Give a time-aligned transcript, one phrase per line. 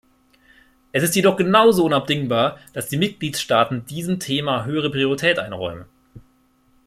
[0.93, 5.85] Es ist jedoch genauso unabdingbar, dass die Mitgliedstaaten diesem Thema höhere Priorität einräumen.